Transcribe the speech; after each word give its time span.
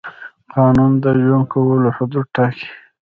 قانون 0.53 0.91
د 1.03 1.05
ژوند 1.23 1.45
کولو 1.53 1.89
حدود 1.97 2.25
ټاکي. 2.35 2.69